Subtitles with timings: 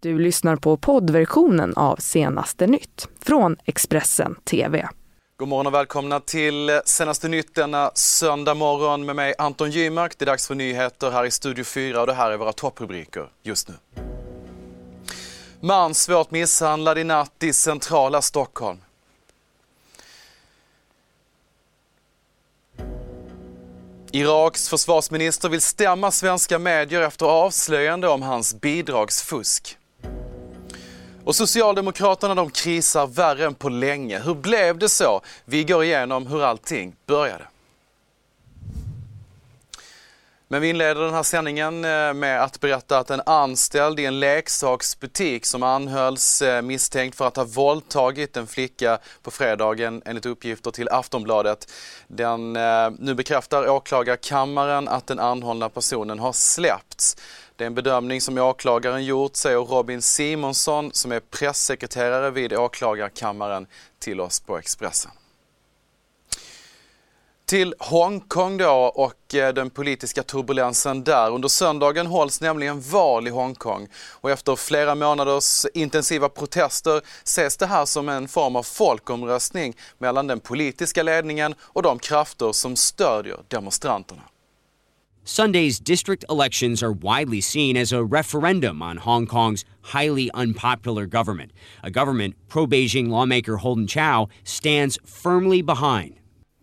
[0.00, 4.88] Du lyssnar på poddversionen av Senaste nytt från Expressen TV.
[5.36, 10.18] God morgon och välkomna till Senaste nytt denna söndag morgon med mig Anton Gymark.
[10.18, 13.28] Det är dags för nyheter här i Studio 4 och det här är våra topprubriker
[13.42, 13.74] just nu.
[15.60, 18.78] Man svårt misshandlad i natt i centrala Stockholm.
[24.12, 29.77] Iraks försvarsminister vill stämma svenska medier efter avslöjande om hans bidragsfusk.
[31.28, 34.18] Och Socialdemokraterna de krisar värre än på länge.
[34.18, 35.20] Hur blev det så?
[35.44, 37.44] Vi går igenom hur allting började.
[40.50, 44.20] Men vi inleder den här sändningen eh, med att berätta att en anställd i en
[44.20, 50.70] leksaksbutik som anhölls eh, misstänkt för att ha våldtagit en flicka på fredagen enligt uppgifter
[50.70, 51.72] till Aftonbladet.
[52.06, 57.16] Den, eh, nu bekräftar åklagarkammaren att den anhållna personen har släppts.
[57.56, 63.66] Det är en bedömning som åklagaren gjort, säger Robin Simonsson som är pressekreterare vid åklagarkammaren
[63.98, 65.10] till oss på Expressen.
[67.48, 71.30] Till Hongkong då och eh, den politiska turbulensen där.
[71.30, 77.66] Under söndagen hålls nämligen val i Hongkong och efter flera månaders intensiva protester ses det
[77.66, 83.38] här som en form av folkomröstning mellan den politiska ledningen och de krafter som stödjer
[83.48, 84.22] demonstranterna.
[85.24, 91.52] Sunday's district elections are widely seen as a referendum on Hong Kong's highly unpopular government,
[91.82, 96.17] a government pro Beijing lawmaker Holden Chow stands firmly behind.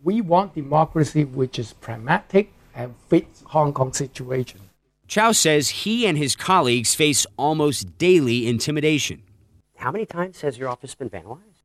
[0.05, 4.61] We want democracy which is pragmatic and fits Hong Kong's situation.
[5.07, 9.23] Chow says he and his colleagues face almost daily intimidation.
[9.77, 11.63] How many times has your office been vandalized?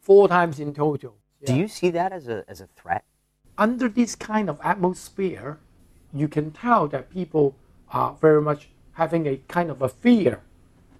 [0.00, 1.18] Four times in total.
[1.44, 3.04] Do you see that as a, as a threat?
[3.58, 5.58] Under this kind of atmosphere,
[6.14, 7.56] you can tell that people
[7.90, 10.40] are very much having a kind of a fear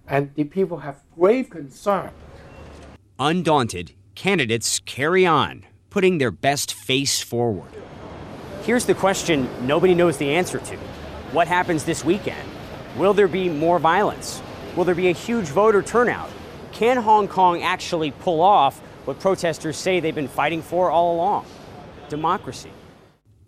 [0.07, 2.11] and the people have grave concern.
[3.17, 7.69] Undaunted, candidates carry on, putting their best face forward.
[8.63, 10.75] Here's the question nobody knows the answer to
[11.31, 12.49] What happens this weekend?
[12.97, 14.41] Will there be more violence?
[14.75, 16.31] Will there be a huge voter turnout?
[16.71, 21.45] Can Hong Kong actually pull off what protesters say they've been fighting for all along?
[22.09, 22.71] Democracy.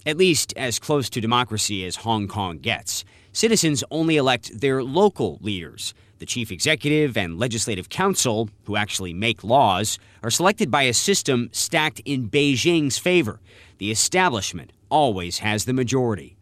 [0.05, 3.03] At least as close to democracy as Hong Kong gets.
[3.31, 5.95] Citizens only elect their local leaders.
[6.19, 11.49] The chief executive and legislative council, who actually make laws, are selected by a system
[11.51, 13.41] stacked in Beijing's favor.
[13.79, 16.37] The establishment always has the majority.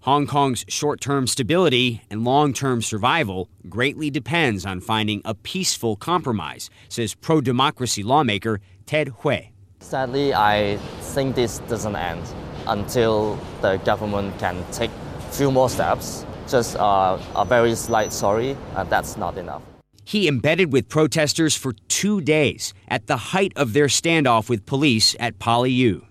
[0.00, 5.96] Hong Kong's short term stability and long term survival greatly depends on finding a peaceful
[5.96, 9.52] compromise, says pro democracy lawmaker Ted Hui.
[9.80, 12.22] Sadly, I think this doesn't end
[12.66, 14.90] until the government can take
[15.30, 16.26] few more steps.
[16.48, 19.62] Just uh, a very slight sorry, uh, that's not enough.
[20.04, 25.16] He embedded with protesters for two days at the height of their standoff with police
[25.18, 26.02] at Poly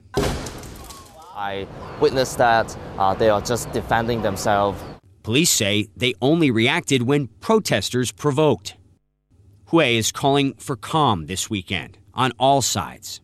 [1.36, 1.68] I
[2.00, 4.82] witnessed that uh, they are just defending themselves.
[5.24, 8.76] Police say they only reacted when protesters provoked.
[9.68, 13.22] Hui is calling for calm this weekend on all sides.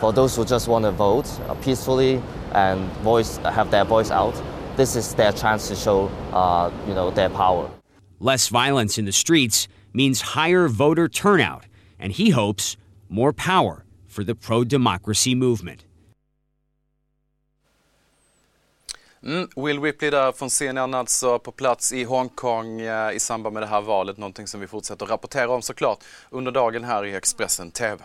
[0.00, 2.20] For those who just want to vote uh, peacefully
[2.52, 4.34] and voice have their voice out,
[4.76, 7.68] this is their chance to show, uh, you know, their power.
[8.20, 11.64] Less violence in the streets means higher voter turnout,
[11.98, 12.76] and he hopes
[13.08, 15.84] more power for the pro democracy movement.
[19.22, 23.62] Mm, Will Ripley där från CNN alltså på plats i Hongkong eh, i samband med
[23.62, 24.16] det här valet.
[24.16, 28.04] Någonting som vi fortsätter rapportera om såklart under dagen här i Expressen TV.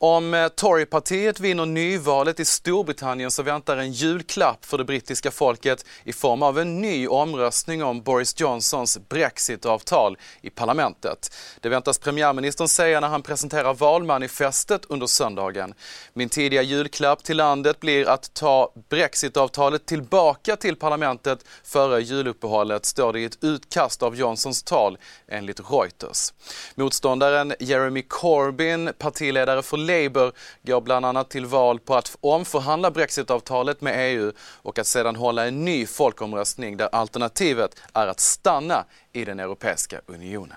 [0.00, 5.84] Om eh, Torypartiet vinner nyvalet i Storbritannien så väntar en julklapp för det brittiska folket
[6.04, 11.34] i form av en ny omröstning om Boris Johnsons Brexit-avtal i parlamentet.
[11.60, 15.74] Det väntas premiärministern säga när han presenterar valmanifestet under söndagen.
[16.12, 23.12] Min tidiga julklapp till landet blir att ta Brexit-avtalet tillbaka till parlamentet före juluppehållet, står
[23.12, 24.98] det i ett utkast av Johnsons tal
[25.28, 26.32] enligt Reuters.
[26.74, 30.32] Motståndaren Jeremy Corbyn, partiledare för Labour
[30.62, 35.46] går bland annat till val på att omförhandla brexitavtalet med EU och att sedan hålla
[35.46, 40.56] en ny folkomröstning där alternativet är att stanna i den Europeiska unionen.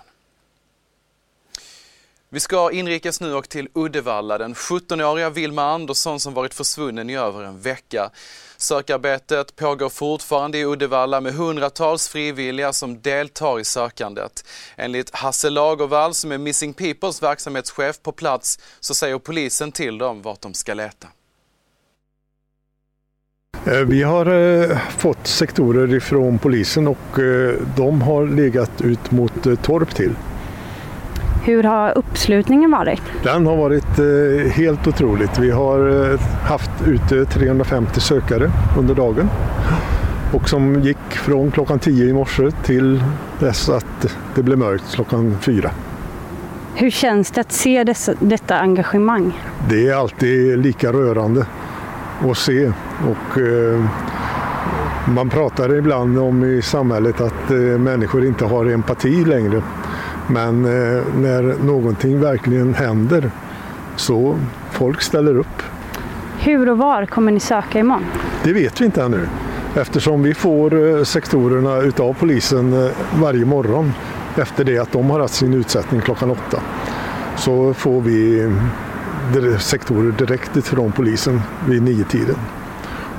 [2.33, 4.37] Vi ska inrikes nu och till Uddevalla.
[4.37, 8.09] Den 17-åriga Vilma Andersson som varit försvunnen i över en vecka.
[8.57, 14.45] Sökarbetet pågår fortfarande i Uddevalla med hundratals frivilliga som deltar i sökandet.
[14.75, 20.21] Enligt Hasse Lagervall som är Missing Peoples verksamhetschef på plats så säger polisen till dem
[20.21, 21.07] vart de ska leta.
[23.65, 29.63] Eh, vi har eh, fått sektorer ifrån polisen och eh, de har legat ut mot
[29.63, 30.15] Torp till.
[31.43, 33.01] Hur har uppslutningen varit?
[33.23, 35.39] Den har varit eh, helt otroligt.
[35.39, 39.29] Vi har eh, haft ute 350 sökare under dagen
[40.33, 43.03] och som gick från klockan 10 i morse till
[43.39, 45.71] dess att det blev mörkt klockan 4.
[46.75, 49.39] Hur känns det att se dessa, detta engagemang?
[49.69, 51.45] Det är alltid lika rörande
[52.29, 52.71] att se
[53.01, 53.85] och eh,
[55.07, 59.61] man pratar ibland om i samhället att eh, människor inte har empati längre.
[60.31, 63.31] Men eh, när någonting verkligen händer
[63.95, 64.39] så
[64.71, 65.63] folk ställer upp.
[66.39, 68.05] Hur och var kommer ni söka imorgon?
[68.43, 69.27] Det vet vi inte ännu
[69.75, 72.91] eftersom vi får eh, sektorerna utav polisen eh,
[73.21, 73.93] varje morgon
[74.37, 76.61] efter det att de har haft sin utsättning klockan åtta.
[77.37, 78.43] Så får vi
[79.33, 82.35] eh, sektorer direkt ifrån polisen vid nio tiden.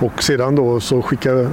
[0.00, 1.48] Och sedan då så skickas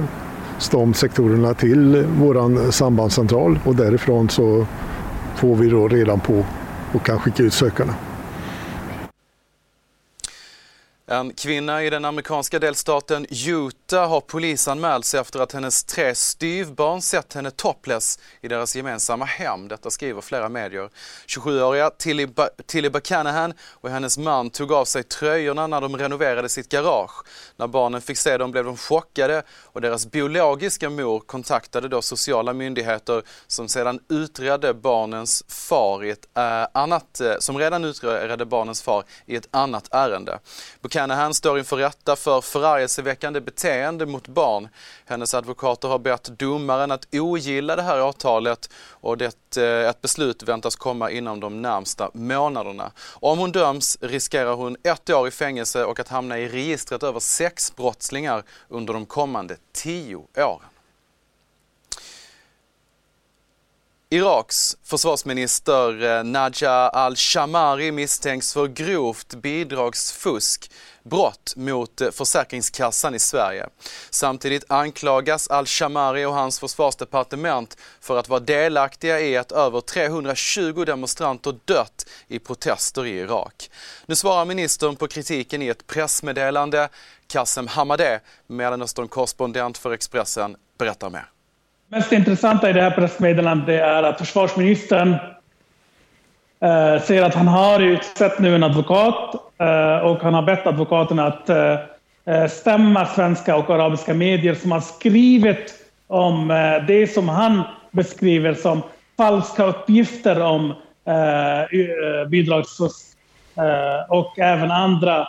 [0.70, 4.66] de sektorerna till våran sambandscentral och därifrån så
[5.40, 6.44] får vi då redan på
[6.92, 7.94] och kan skicka ut sökarna.
[11.12, 17.32] En kvinna i den amerikanska delstaten Utah har polisanmälts efter att hennes tre styvbarn sett
[17.34, 19.68] henne topless i deras gemensamma hem.
[19.68, 20.90] Detta skriver flera medier.
[21.26, 26.48] 27-åriga Tilly, ba Tilly Buchanan och hennes man tog av sig tröjorna när de renoverade
[26.48, 27.24] sitt garage.
[27.56, 32.52] När barnen fick se dem blev de chockade och deras biologiska mor kontaktade då sociala
[32.52, 38.82] myndigheter som sedan utredde barnens far i ett äh, annat, eh, som redan utredde barnens
[38.82, 40.38] far i ett annat ärende.
[40.80, 44.68] Buchanan Shanahan står inför rätta för förargelseväckande beteende mot barn.
[45.06, 50.42] Hennes advokater har bett domaren att ogilla det här åtalet och det, eh, ett beslut
[50.42, 52.92] väntas komma inom de närmsta månaderna.
[53.12, 57.20] Om hon döms riskerar hon ett år i fängelse och att hamna i registret över
[57.20, 60.69] sexbrottslingar under de kommande tio åren.
[64.12, 70.70] Iraks försvarsminister eh, Najah al-Shamari misstänks för grovt bidragsfusk,
[71.02, 73.66] brott mot eh, Försäkringskassan i Sverige.
[74.10, 81.58] Samtidigt anklagas al-Shamari och hans försvarsdepartement för att vara delaktiga i att över 320 demonstranter
[81.64, 83.70] dött i protester i Irak.
[84.06, 86.88] Nu svarar ministern på kritiken i ett pressmeddelande.
[87.26, 91.30] Kassem Hamadeh, Mellanöstern-korrespondent för Expressen, berättar mer
[91.90, 95.12] mest intressanta i det här pressmeddelandet är att försvarsministern
[96.60, 101.18] eh, säger att han har utsett nu en advokat eh, och han har bett advokaten
[101.18, 101.78] att eh,
[102.26, 105.74] eh stämma svenska och arabiska medier som har skrivit
[106.06, 108.82] om eh, det som han beskriver som
[109.16, 113.06] falska uppgifter om eh, eh bidragsfusk
[113.56, 115.28] eh, och även andra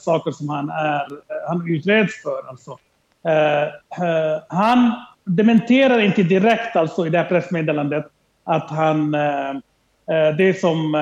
[0.00, 1.06] saker som han, är,
[1.48, 2.48] han utreds för.
[2.48, 2.78] Alltså.
[4.48, 4.92] han
[5.28, 8.06] dementerar inte direkt alltså i det här pressmeddelandet
[8.44, 9.50] att han, eh,
[10.10, 11.00] eh, det som eh,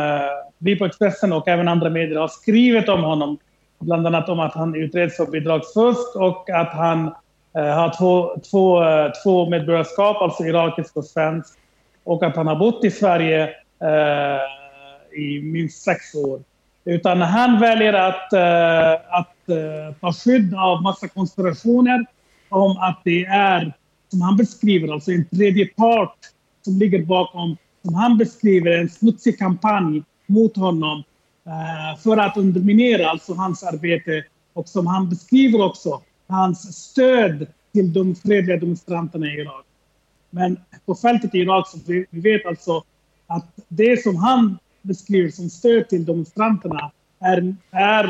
[0.59, 3.39] vi på Expressen och även andra medier har skrivit om honom,
[3.79, 7.15] bland annat om att han utreds för bidragsfusk och att han
[7.53, 8.85] har två, två,
[9.23, 11.59] två medborgarskap, alltså irakisk och svensk,
[12.05, 13.51] och att han har bott i Sverige
[15.17, 16.41] i minst sex år.
[16.85, 18.33] Utan han väljer att,
[19.09, 19.37] att
[20.01, 22.07] ta skydd av massa konspirationer
[22.49, 23.73] om att det är
[24.09, 26.19] som han beskriver, alltså en tredje part
[26.63, 31.03] som ligger bakom, som han beskriver, en smutsig kampanj mot honom
[31.47, 37.93] eh, för att underminera alltså hans arbete och som han beskriver också hans stöd till
[37.93, 39.65] de fredliga demonstranterna i Irak.
[40.31, 42.83] Men på fältet i Irak så vi, vi vet alltså
[43.27, 46.91] att det som han beskriver som stöd till demonstranterna
[47.21, 48.05] är, är,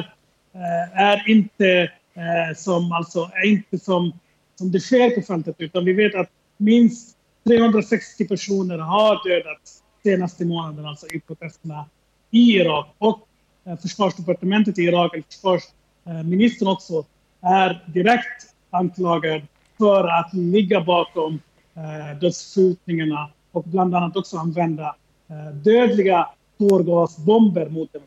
[0.54, 4.12] eh, är inte eh, som alltså är inte som
[4.58, 10.44] som det sker på fältet, utan vi vet att minst 360 personer har dödats senaste
[10.44, 11.84] månaden, alltså i protesterna
[12.30, 12.86] i Irak.
[12.98, 13.28] Och
[13.64, 17.04] eh, försvarsdepartementet i Irak, eller försvarsministern också,
[17.40, 19.42] är direkt anklagad
[19.78, 21.40] för att ligga bakom
[21.74, 24.96] eh, dödsskjutningarna och bland annat också använda
[25.28, 28.02] eh, dödliga tårgasbomber mot dem.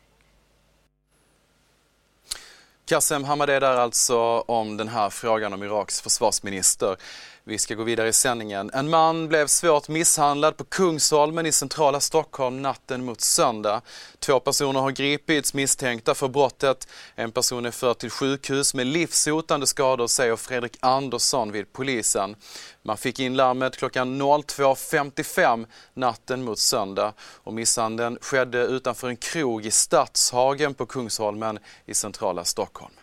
[2.90, 6.96] Kassem Hamadeh där alltså om den här frågan om Iraks försvarsminister.
[7.44, 8.70] Vi ska gå vidare i sändningen.
[8.74, 13.82] En man blev svårt misshandlad på Kungsholmen i centrala Stockholm natten mot söndag.
[14.18, 16.88] Två personer har gripits misstänkta för brottet.
[17.14, 22.36] En person är förd till sjukhus med livshotande skador, säger Fredrik Andersson vid polisen.
[22.82, 29.66] Man fick in larmet klockan 02.55 natten mot söndag och misshandeln skedde utanför en krog
[29.66, 32.99] i Stadshagen på Kungsholmen i centrala Stockholm.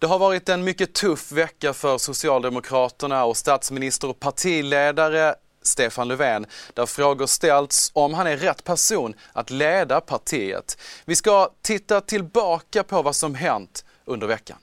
[0.00, 6.46] Det har varit en mycket tuff vecka för Socialdemokraterna och statsminister och partiledare Stefan Löfven
[6.74, 10.78] där frågor ställts om han är rätt person att leda partiet.
[11.04, 14.58] Vi ska titta tillbaka på vad som hänt under veckan.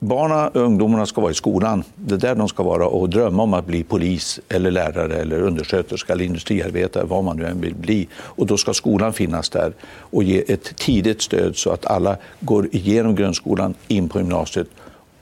[0.00, 1.84] Barnen och ungdomarna ska vara i skolan.
[1.94, 5.42] Det är där de ska vara och drömma om att bli polis, eller lärare, eller
[5.42, 8.08] undersköterska eller industriarbetare, vad man nu än vill bli.
[8.14, 12.68] Och då ska skolan finnas där och ge ett tidigt stöd så att alla går
[12.72, 14.68] igenom grundskolan, in på gymnasiet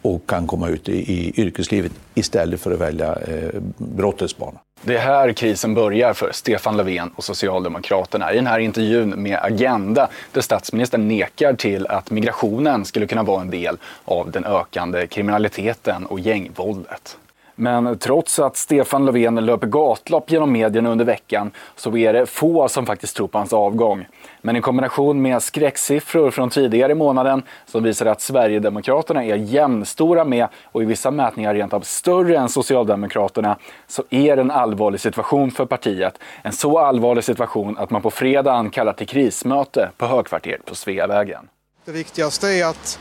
[0.03, 4.59] och kan komma ut i, i yrkeslivet istället för att välja eh, brottets bana.
[4.83, 8.33] Det är här krisen börjar för Stefan Löfven och Socialdemokraterna.
[8.33, 13.41] I den här intervjun med Agenda där statsministern nekar till att migrationen skulle kunna vara
[13.41, 17.17] en del av den ökande kriminaliteten och gängvåldet.
[17.61, 22.69] Men trots att Stefan Löfven löper gatlopp genom medierna under veckan så är det få
[22.69, 24.07] som faktiskt tror på hans avgång.
[24.43, 30.25] Men i kombination med skräcksiffror från tidigare i månaden som visar att Sverigedemokraterna är jämnstora
[30.25, 35.01] med och i vissa mätningar rent av större än Socialdemokraterna så är det en allvarlig
[35.01, 36.19] situation för partiet.
[36.43, 41.49] En så allvarlig situation att man på fredagen kallar till krismöte på Högkvarteret på Sveavägen.
[41.85, 42.99] Det viktigaste är att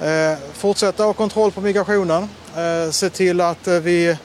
[0.00, 4.16] Eh, fortsätta ha kontroll på migrationen, eh, se till att eh, vi eh,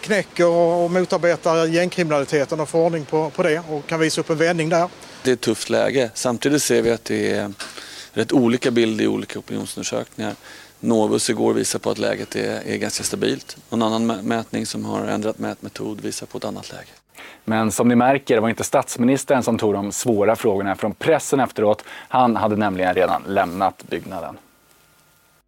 [0.00, 4.36] knäcker och motarbetar gängkriminaliteten och får ordning på, på det och kan visa upp en
[4.36, 4.88] vändning där.
[5.22, 6.10] Det är ett tufft läge.
[6.14, 7.52] Samtidigt ser vi att det är
[8.12, 10.34] rätt olika bilder i olika opinionsundersökningar.
[10.80, 13.56] Novus igår visar på att läget är, är ganska stabilt.
[13.70, 16.88] Någon annan mätning som har ändrat mätmetod visar på ett annat läge.
[17.44, 21.40] Men som ni märker, det var inte statsministern som tog de svåra frågorna från pressen
[21.40, 21.84] efteråt.
[22.08, 24.36] Han hade nämligen redan lämnat byggnaden.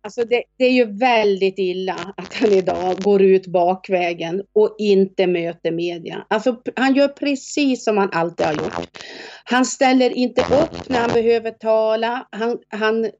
[0.04, 5.26] Alltså det, det, är ju väldigt illa att han idag går ut bakvägen och inte
[5.26, 6.26] möter media.
[6.28, 8.98] Alltså han gör precis som han alltid har gjort.
[9.44, 12.26] Han ställer inte upp när han behöver tala.
[12.30, 13.10] Han, han,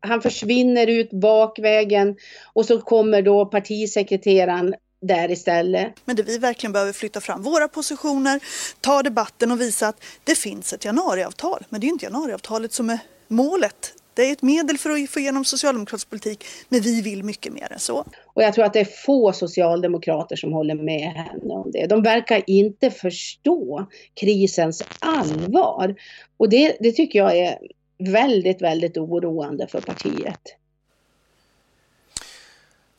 [0.00, 2.16] han försvinner ut bakvägen
[2.52, 5.94] och så kommer då partisekreteraren där istället.
[6.04, 8.40] Men det vi verkligen behöver flytta fram våra positioner,
[8.80, 11.64] ta debatten och visa att det finns ett januariavtal.
[11.68, 13.94] Men det är inte januariavtalet som är målet.
[14.14, 17.72] Det är ett medel för att få igenom socialdemokratisk politik, men vi vill mycket mer
[17.72, 18.04] än så.
[18.26, 21.86] Och jag tror att det är få socialdemokrater som håller med henne om det.
[21.86, 23.86] De verkar inte förstå
[24.20, 25.94] krisens allvar.
[26.36, 27.58] Och det, det tycker jag är
[27.98, 30.56] väldigt, väldigt oroande för partiet.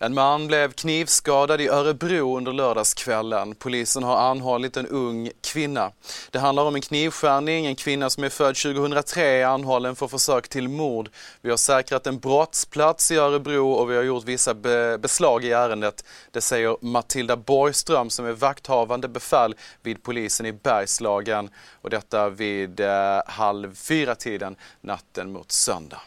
[0.04, 3.56] En man blev knivskadad i Örebro under lördagskvällen.
[3.56, 5.92] Polisen har anhållit en ung kvinna.
[6.32, 7.66] Det handlar om en knivskärning.
[7.66, 11.10] En kvinna som är född 2003 är anhållen för försök till mord.
[11.42, 15.52] Vi har säkrat en brottsplats i Örebro och vi har gjort vissa be beslag i
[15.52, 16.06] ärendet.
[16.32, 21.50] Det säger Matilda Borgström som är vakthavande befäl vid polisen i Bergslagen.
[21.82, 26.02] Och detta vid eh, halv fyra tiden natten mot söndag.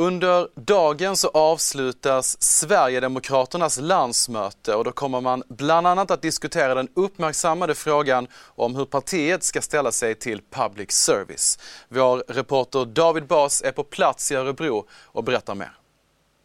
[0.00, 6.88] Under dagen så avslutas Sverigedemokraternas landsmöte och då kommer man bland annat att diskutera den
[6.94, 11.58] uppmärksammade frågan om hur partiet ska ställa sig till public service.
[11.88, 15.72] Vår reporter David Bas är på plats i Örebro och berättar mer.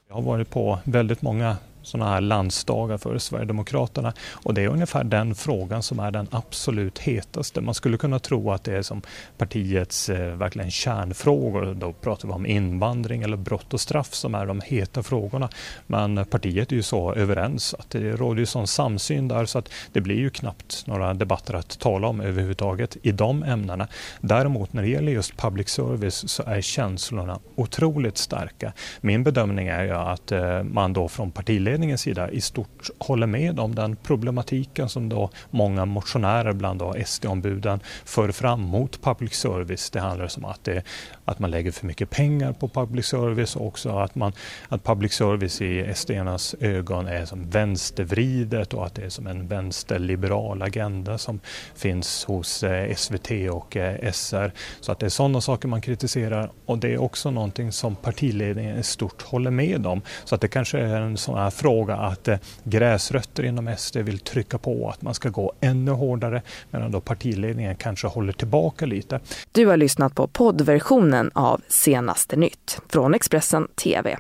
[0.07, 4.13] Jag har varit på väldigt många sådana här landsdagar för Sverigedemokraterna.
[4.31, 7.61] Och det är ungefär den frågan som är den absolut hetaste.
[7.61, 9.01] Man skulle kunna tro att det är som
[9.37, 11.73] partiets eh, verkligen kärnfrågor.
[11.73, 15.49] Då pratar vi om invandring eller brott och straff som är de heta frågorna.
[15.87, 19.69] Men partiet är ju så överens att det råder ju sån samsyn där så att
[19.91, 23.87] det blir ju knappt några debatter att tala om överhuvudtaget i de ämnena.
[24.21, 28.73] Däremot när det gäller just public service så är känslorna otroligt starka.
[29.01, 33.27] Min bedömning är ju att eh, man då från partiledningen utredningens sida i stort håller
[33.27, 39.89] med om den problematiken som då många motionärer bland SD-ombuden för fram mot public service.
[39.89, 40.83] Det handlar om att, det,
[41.25, 44.33] att man lägger för mycket pengar på public service och också att, man,
[44.69, 49.47] att public service i SD-ernas ögon är som vänstervridet och att det är som en
[49.47, 51.39] vänsterliberal agenda som
[51.75, 54.51] finns hos eh, SVT och eh, SR.
[54.81, 58.79] Så att det är sådana saker man kritiserar och det är också någonting som partiledningen
[58.79, 60.01] i stort håller med om.
[60.25, 64.19] Så att det kanske är en sån här fråga att eh, gräsrötter inom SD vill
[64.19, 66.41] trycka på att man ska gå ännu hårdare
[66.71, 69.19] medan då partiledningen kanske håller tillbaka lite.
[69.51, 74.17] Du har lyssnat på poddversionen av Senaste nytt från Expressen TV.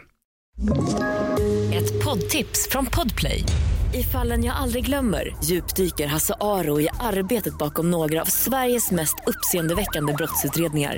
[1.73, 3.43] Ett poddtips från Podplay.
[3.93, 9.15] I fallen jag aldrig glömmer djupdyker Hasse Aro i arbetet bakom några av Sveriges mest
[9.27, 10.97] uppseendeväckande brottsutredningar